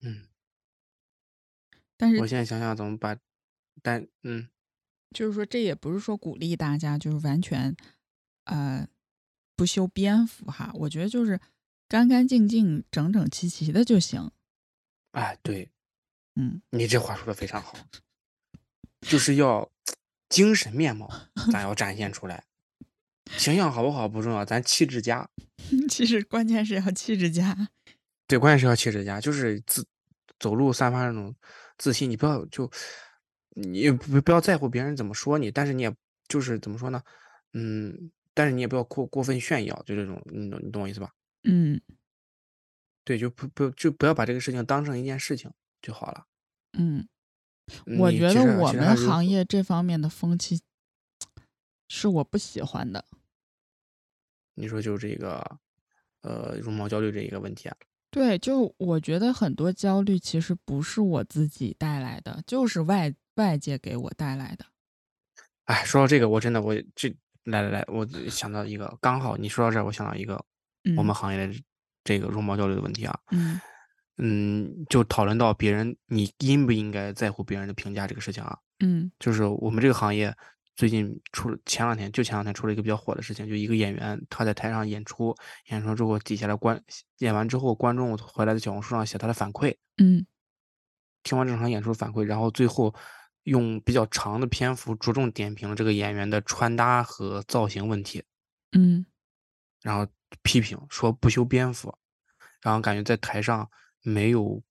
[0.00, 0.28] 嗯，
[1.98, 3.14] 但是我现在想想怎么把，
[3.82, 4.48] 但嗯
[5.10, 7.76] 就是说，这也不是说鼓励大家就是完全，
[8.44, 8.88] 呃，
[9.54, 10.70] 不修边幅哈。
[10.74, 11.38] 我觉得就是
[11.88, 14.30] 干干净净、整整齐齐的就行。
[15.12, 15.70] 哎，对
[16.34, 17.76] 嗯，你这话说的非常好，
[19.02, 19.70] 就是要
[20.28, 21.08] 精神面貌
[21.52, 22.44] 咱要展现出来，
[23.36, 25.28] 形象好不好不重要，咱气质佳。
[25.88, 27.68] 其实关键是要气质佳。
[28.26, 29.86] 对，关键是要气质佳，就是自
[30.40, 31.32] 走路散发那种
[31.78, 32.68] 自信，你不要就
[33.50, 35.94] 你也不不要在乎别人怎么说你，但是你也
[36.26, 37.00] 就是怎么说呢，
[37.52, 41.12] 嗯，但是你也不要过过分炫耀，就这种，你懂你懂我意思吧？
[41.44, 41.80] 嗯
[43.04, 45.52] 对，就不不就不要把这个事情当成一件事情
[45.82, 46.26] 就好了。
[46.72, 47.06] 嗯，
[47.98, 50.60] 我觉得我们行业这方面的风气
[51.88, 53.04] 是我不喜欢的。
[54.54, 55.58] 你说就是这个
[56.22, 57.76] 呃容貌焦虑这一个问题啊，
[58.10, 64.64] 对，就我觉得很多焦虑其实不是我自己带来的，就是外外界给我带来的。
[65.64, 70.42] 哎，说到这个，我真的我这来来来，我想到一个，刚好你说到这儿，我想到一个
[70.96, 71.14] 我们嗯。
[71.14, 71.54] 行业的
[72.04, 73.18] 这个容貌焦虑的问题啊。
[73.30, 73.60] 嗯。
[74.18, 78.56] 嗯，就讨论到别人，你应不应该在乎别人的评价这个事情啊？
[78.78, 79.10] 嗯。
[79.18, 80.32] 就是我们这个行业
[80.76, 85.34] 最近出了前两天，就前两天出了一个比较火的事情，就一个演员他在台上演出，
[85.70, 86.80] 演出之后底下的观
[87.18, 90.24] 演完之后，观众回来的小红书上写他的反馈，嗯。
[91.24, 92.94] 听完这场演出反馈，然后最后
[93.44, 98.22] 用比较长的篇幅着重点评了这个演员的穿搭和造型问题，
[98.76, 99.04] 嗯。
[99.82, 100.06] 然后
[100.42, 101.96] 批评说不修边幅，
[102.62, 103.68] 然后感觉在台上
[104.02, 104.62] 没有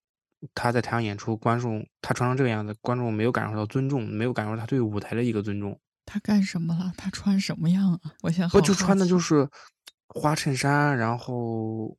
[0.53, 5.79] 他在台上演出，观众他穿成这个样子，观众没有感受到尊重，没有感受到他对舞台的一个尊重。
[6.05, 6.91] 他干什么了？
[6.97, 7.99] 他穿什么样啊？
[8.23, 9.49] 我想好不就穿的就是
[10.07, 11.97] 花衬衫，然后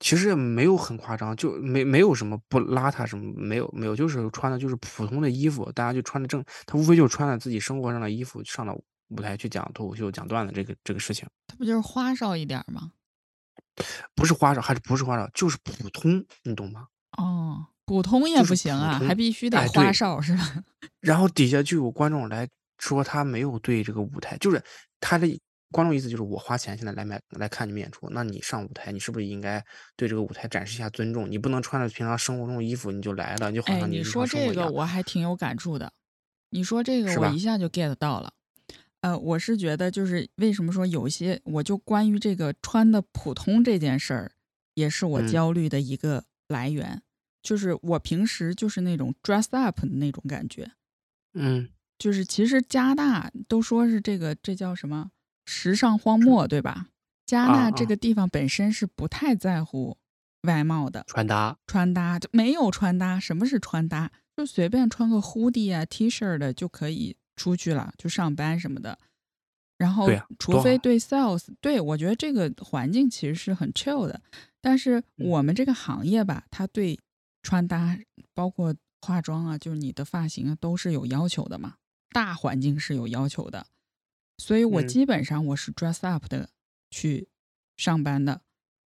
[0.00, 8.76] 其实也没有很夸张，就没没有什么不邋遢什么，没有没有，就是穿的就是普通的衣服，大家就穿的正，他无非就穿了自己生活上的衣服上了
[9.16, 12.92] 舞台去讲脱口秀、讲段子这个这个事情，他不就是花哨一点吗？
[14.14, 16.88] 不是花哨，还是不是花哨，就是普通，你懂吗？
[17.18, 20.64] 哦，普通也不行啊，还必须得哎花对哨是吧？
[21.00, 22.48] 然后底下就有观众来
[22.78, 24.62] 说他没有对这个舞台，就是
[25.00, 25.26] 他的
[25.70, 29.64] 观众意思就是我花钱现在来买来看你们演出，那你上舞台，你是不是应该
[29.96, 31.28] 对这个舞台展示一下尊重？
[31.28, 34.70] 你不能穿着平常生活中的衣服你就来了，你就好哎，像你说这个。
[34.70, 35.92] 我还挺有感触的。
[36.50, 38.32] 你说这个我一下就 get 到了。
[39.04, 44.32] 呃，我是觉得就是为什么说有些，我就关于这个穿的普通这件事儿，
[44.72, 47.02] 也是我嗯焦虑的一个来源。
[47.42, 50.72] 就是我平时就是那种 dress up 的那种感觉，
[51.34, 55.10] 嗯，就是其实加拿大都说是这个这叫什么
[55.44, 56.86] 时尚荒漠，对吧？
[57.26, 59.98] 加拿大这个地方本身是不太在乎
[60.44, 63.20] 外貌的，穿搭，穿搭就没有穿搭。
[63.20, 64.10] 什么是穿搭？
[64.34, 68.98] 就随便穿个 hoodie 啊、T 恤的就可以出去了，就上班什么的。
[69.76, 74.20] 然后除非对 sales，对我觉得这个环境其实是很 chill 的。
[74.60, 76.98] 但是嗯我们这个行业吧，它对
[77.42, 77.98] 穿搭，
[78.32, 81.74] 包括化妆啊，就是你的发型啊，都是有要求的嘛。
[82.10, 83.66] 大环境是有要求的，
[84.38, 86.48] 所以我嗯基本上我是 dress up 的
[86.90, 87.28] 去
[87.76, 88.40] 上班的。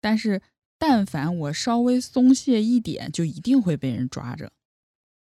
[0.01, 0.41] 但是
[0.77, 4.51] 但凡我稍微松懈一点，就一定会被人抓着。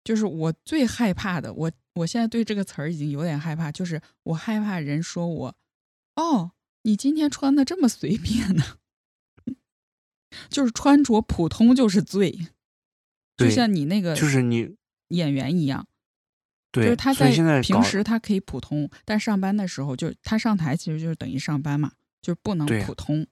[0.04, 5.56] 就是我最害怕的，我我现在对这个词儿已经有点害怕，就是我害怕人说我，
[6.16, 8.76] 哦，你今天穿的这么随便呢，
[10.50, 12.48] 就是穿着普通就是罪，
[13.36, 14.76] 就像你那个就是你
[15.08, 15.88] 演员一样，
[16.70, 17.30] 对就，是他在
[17.62, 23.26] 平时他可以普通，但上班的时候就他上台其实就是等于上班嘛，就是不能普通，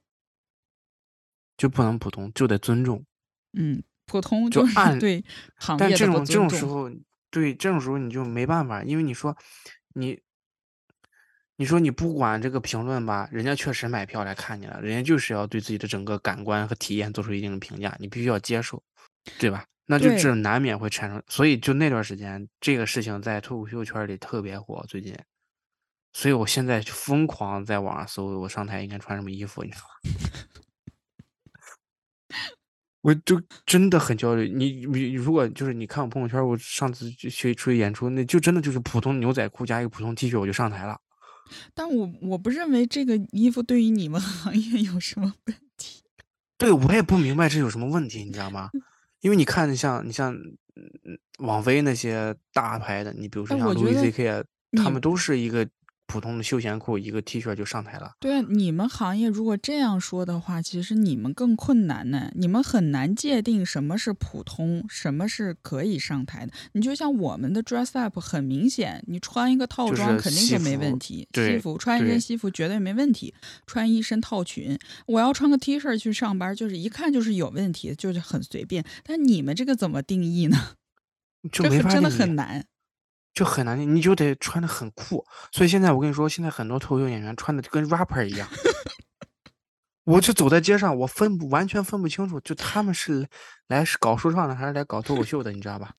[1.55, 3.05] 就不能普通，就得尊重。
[3.53, 5.23] 嗯，普通就是 按对
[5.57, 6.33] 行但业的不这种这。
[6.33, 6.89] 种时候，
[7.29, 9.35] 对这种时候你就没办法，因为你说
[9.93, 10.19] 你，
[11.55, 18.81] 你说你不管这个评论吧，人家确实买票来看你了，人家就是要对自己的整个感官和体验做出一定的评价，你必须要接受，
[19.39, 19.65] 对吧？
[19.85, 25.13] 那就对这难免会产生，所以就那段时间，这个事情在脱口秀圈里特别火，最近，
[26.13, 30.62] 所以我现在就疯狂在网上搜我上台应该穿什么衣服，你知道吗？
[33.03, 34.49] 我就真的很焦虑。
[34.49, 40.97] 你你如果就是你看我朋友圈，我上次去去出去演出，那就真的就是普通牛仔裤加一个普通 T 恤我就上台了。
[41.73, 46.01] 但我我不认为这个衣服对于你们 行业有什么问题。
[46.57, 48.69] 对，我也不明白这有什么问题，你知道吗？
[49.19, 54.43] 因为你看像你像嗯网飞那些大牌的，你比如说像路易哎我觉得 C K 啊，
[54.81, 55.67] 他们都是一个
[56.13, 58.11] 普通的休闲裤，一个 T 恤就上台了。
[58.19, 62.29] 对啊，你们行业如果这样说的话，其实你们更困难呢。
[62.35, 66.53] 你们很难界定什么是普通，什么是可以上台的。
[66.73, 73.33] 你就像我们的 dress up，很明显，你穿一个套装肯定西就没问题，西对服穿一身西服绝对没问题，
[73.65, 78.85] 穿一身套裙，我要穿个 T 恤去上班，就是一看就是有问题，就是很随便。
[79.03, 80.75] 但你们这个怎么定义呢？
[81.51, 82.63] 就没这很真的很难。
[83.33, 85.25] 就很难定，你就得穿的很酷。
[85.51, 88.47] 所以现在我跟你说，现在很多脱口秀演员穿的跟 rapper 一样。
[90.05, 93.27] 我就走在街上，我分不完全分不清楚，就他们是
[93.67, 95.93] 来是搞说唱的，还是来搞脱口秀的，你知道吧？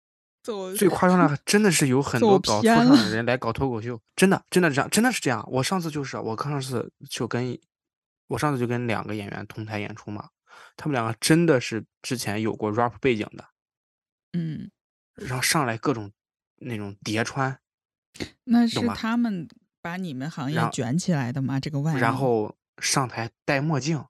[0.76, 5.42] 最夸张的真的是有 很多搞说唱的人来搞脱口秀，真的真的这样，真的是这样。
[5.50, 7.58] 我上次就是我上次就跟
[8.26, 10.28] 我上次就跟两个演员同台演出嘛，
[10.76, 13.44] 他们两个真的是之前有过 rap 背景的，
[14.34, 14.70] 嗯，
[15.14, 16.12] 然后上来各种
[16.56, 17.58] 那种叠穿，
[18.44, 19.48] 那是他们
[19.82, 21.60] 把你们行业卷起来的吗？
[21.60, 24.04] 这个外貌然后上台戴墨镜，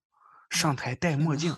[0.51, 1.57] 上台戴墨镜，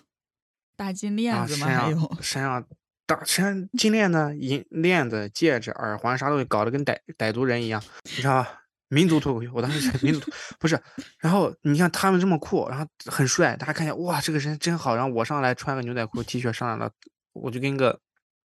[0.76, 1.66] 大金链子吗？
[1.66, 2.66] 身还有上身上
[3.06, 8.62] 大身金链子、银链子、戒指、耳环啥东西搞得跟傣傣族人一样，你知道吧？
[8.88, 10.80] 民族脱口秀，我当时是民族脱不是，
[11.18, 16.92] 然后你看他们这么酷，然后很帅，大家看见哇，这个人真好，然后我上来穿个牛仔裤 T 恤上来了，
[17.32, 18.00] 我就跟个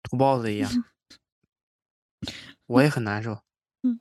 [0.02, 0.70] 土包子一样，
[2.66, 3.40] 我也很难受。
[3.82, 4.00] 嗯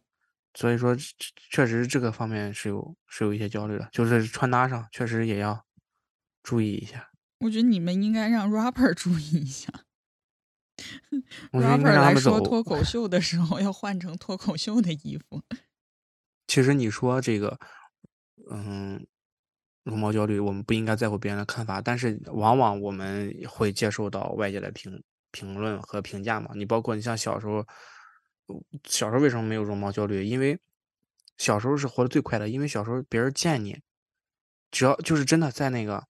[0.53, 1.05] 所以说，确
[1.51, 5.65] 确实这个方面是有是有一些焦虑的，就是穿搭上确实也要
[6.41, 7.09] 注意一下。
[7.39, 9.67] 我觉得你们应该让 rapper 注意一下，
[11.51, 12.15] rapper 来。
[12.15, 15.43] 说脱口秀的时候要换成脱口秀的衣服。
[16.47, 17.59] 其实你说这个，
[18.49, 19.05] 嗯，
[19.83, 26.51] 容貌焦虑，我们不应该在乎别人的看法，但是往往我们会接受到外界的评评论和评价嘛。
[26.55, 27.65] 你包括你像小时候，呃
[28.83, 30.23] 小时候为什么没有容貌焦虑？
[30.23, 30.59] 因为
[31.37, 33.81] 小时候是活得最快的，因为小时候别人见你，
[34.71, 36.05] 只要就是真的在那个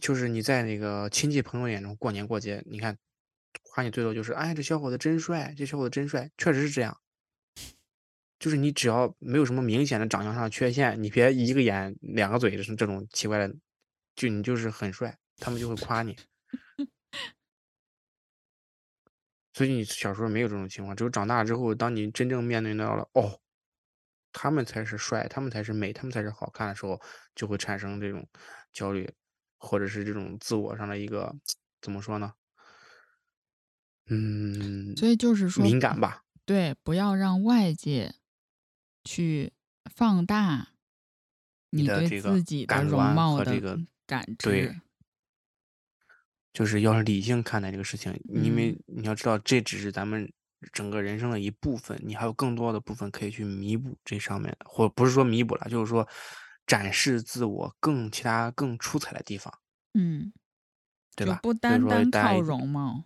[0.00, 2.98] 就是你在那个亲戚朋友眼中过年过节，你看
[3.62, 6.98] 夸你最多就是哎这小伙子真帅，这小伙子真帅，确实是这样。
[8.38, 13.54] 就是你只要没有什么明显的长相上的缺陷，你别一个眼两个嘴这种奇怪的，
[14.16, 16.16] 就你就是很帅，他们就会夸你。
[19.54, 23.38] 所以你小时候没有这种情况，只有长大之后，当你真正面对到了哦，
[24.32, 27.00] 他们才是帅，他们才是美，他们才是好看的时候，
[27.34, 28.26] 就会产生这种
[28.72, 29.10] 焦虑，
[29.58, 31.34] 或者是这种自我上的一个
[31.80, 32.32] 怎么说呢？
[34.06, 36.24] 嗯，所以就是说敏感吧。
[36.44, 38.14] 对，不要让外界
[39.04, 39.52] 去
[39.94, 40.70] 放大
[41.70, 44.80] 你对自己的容貌的和这个感对知。
[46.52, 50.30] 就是要是理性看待这个事情，因为嗯你要知道，这只是咱们
[50.72, 56.06] 整个人生的一部分，你还有更多的部分可以去弥补这上面，或不是说弥补了，就是说
[56.66, 59.52] 展示自我更其他更出彩的地方，
[59.94, 60.32] 嗯，
[61.16, 61.34] 对吧？
[61.34, 63.04] 就不单单靠容貌。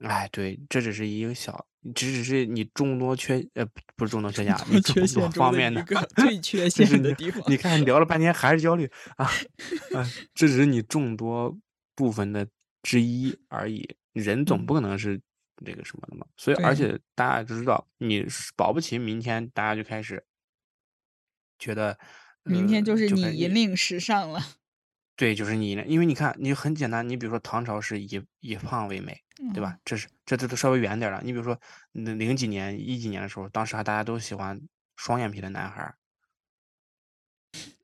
[0.00, 1.64] 哎，对，这只是一个小，
[1.94, 7.40] 只只是你众多缺呃不不是众多缺陷啊，你众多缺陷方面的的一个最缺 陷的地方。
[7.46, 9.26] 你看聊了半天还是焦虑啊
[9.94, 10.02] 啊，
[10.34, 11.56] 这只是你众多
[11.94, 12.44] 部分的
[12.82, 13.96] 之一而已。
[14.12, 15.20] 人总不可能是
[15.64, 18.26] 那个什么的嘛，所以而且大家都知道，你
[18.56, 20.22] 保不齐明天大家就开始
[21.58, 21.98] 觉得，
[22.42, 24.40] 明天就呃是你引领时尚了。
[25.14, 29.22] 对，就是你呢，因为你看，你很简单，你比如说唐朝是以以胖为美，
[29.54, 29.80] 对吧嗯？
[29.84, 31.20] 这是这这都稍微远点了。
[31.22, 31.58] 你比如说，
[31.92, 34.60] 那零几年、一几年的时候，当时还大家都喜欢
[34.96, 35.96] 双眼皮的男孩儿，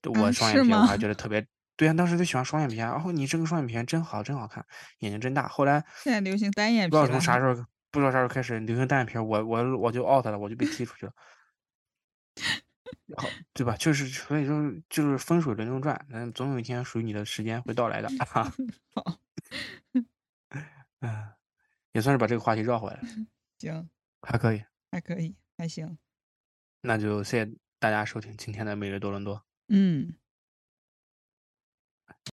[0.04, 1.46] 我啊双眼皮我还觉得特别，
[1.78, 2.90] 对呀、当时就喜欢双眼皮啊。
[2.90, 4.66] 然后你这个双眼皮真好，真好看，
[4.98, 5.46] 眼睛真大。
[5.46, 7.54] 后来现在流行单眼皮不知道从啥时候，
[7.92, 11.12] 不知道啥时候开始流行单眼皮，我我我就 out 了，我就被踢出去了。
[13.16, 13.76] 好，对吧？
[13.76, 14.60] 就是所以说，
[14.90, 18.08] 就是风水轮流转，嗯，总有一天属于你的时间会到来的。
[18.26, 18.52] 哈。
[18.94, 19.18] 好
[21.00, 21.32] 嗯，
[21.92, 23.02] 也算是把这个话题绕回来了，
[23.60, 23.88] 行，
[24.22, 24.64] 还可以。
[24.90, 25.96] 还可以，还行。
[26.80, 29.44] 那就谢谢大家收听今天的每日多伦多。
[29.68, 30.14] 嗯。